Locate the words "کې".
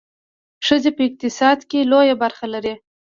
1.69-1.79